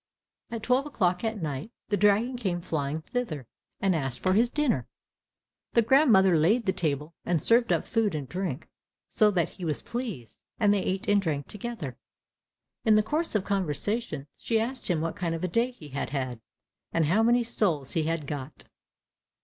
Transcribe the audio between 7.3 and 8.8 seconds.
served up food and drink,